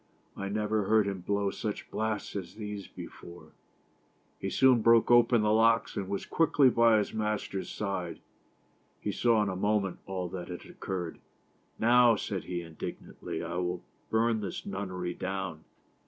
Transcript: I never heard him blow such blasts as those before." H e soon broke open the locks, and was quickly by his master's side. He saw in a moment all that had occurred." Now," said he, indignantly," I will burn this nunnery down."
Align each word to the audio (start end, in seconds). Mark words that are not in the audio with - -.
I 0.35 0.49
never 0.49 0.85
heard 0.85 1.05
him 1.05 1.19
blow 1.21 1.51
such 1.51 1.91
blasts 1.91 2.35
as 2.35 2.55
those 2.55 2.87
before." 2.87 3.51
H 4.41 4.45
e 4.45 4.49
soon 4.49 4.81
broke 4.81 5.11
open 5.11 5.43
the 5.43 5.53
locks, 5.53 5.95
and 5.95 6.09
was 6.09 6.25
quickly 6.25 6.71
by 6.71 6.97
his 6.97 7.13
master's 7.13 7.69
side. 7.69 8.17
He 8.99 9.11
saw 9.11 9.43
in 9.43 9.49
a 9.49 9.55
moment 9.55 9.99
all 10.07 10.27
that 10.29 10.47
had 10.47 10.65
occurred." 10.65 11.19
Now," 11.79 12.15
said 12.15 12.45
he, 12.45 12.63
indignantly," 12.63 13.43
I 13.43 13.57
will 13.57 13.83
burn 14.09 14.41
this 14.41 14.65
nunnery 14.65 15.13
down." 15.13 15.65